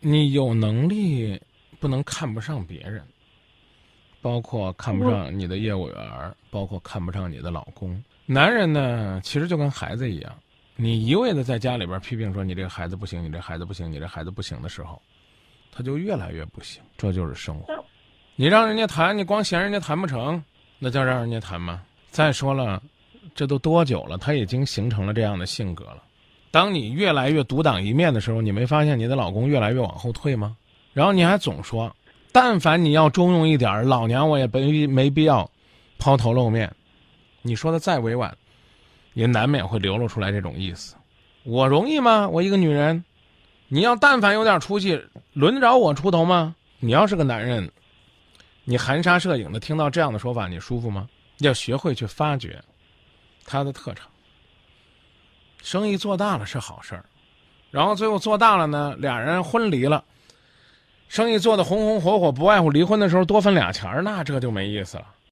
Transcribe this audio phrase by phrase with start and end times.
[0.00, 1.38] 你有能力
[1.78, 3.02] 不能看不上别人，
[4.22, 8.02] 包括看不上你的业务员，包括看不上你的老公。
[8.24, 10.34] 男人呢，其实就跟孩子一样，
[10.76, 15.00] 你一味的在家里边批评说你这个孩子不行，你这孩子不行，你这孩子不行的时候，
[15.70, 16.82] 他就越来越不行。
[16.96, 17.84] 这就是生活。
[18.36, 20.42] 你让人家谈，你光嫌人家谈不成，
[20.78, 21.82] 那叫让人家谈吗？
[22.10, 22.82] 再说了，
[23.34, 24.16] 这都多久了？
[24.16, 26.02] 他已经形成了这样的性格了。
[26.50, 30.56] 当你越来越独当一面的时候，你没发现你的老公越来越往后退吗？
[30.92, 31.94] 然后你还总说，
[32.32, 35.48] 但凡你要中用一点儿，老娘我也没没必要
[35.98, 36.74] 抛头露面。
[37.42, 38.36] 你说的再委婉，
[39.14, 40.96] 也难免会流露出来这种意思。
[41.44, 42.28] 我容易吗？
[42.28, 43.04] 我一个女人，
[43.68, 45.00] 你要但凡有点出息，
[45.32, 46.54] 轮得着我出头吗？
[46.80, 47.70] 你要是个男人，
[48.64, 51.08] 你含沙射影的听到这样的说法，你舒服吗？
[51.38, 52.60] 要学会去发掘
[53.44, 54.06] 他的特长。
[55.70, 57.04] 生意做大了是好事儿，
[57.70, 60.02] 然后最后做大了呢，俩人婚离了，
[61.08, 65.04] 生意做的红红火火，不外乎离婚的时候多分俩钱儿，那这就没意思了。